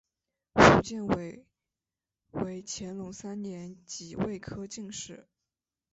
[0.55, 1.45] 胡建伟
[2.31, 5.27] 为乾隆三年己未科进士。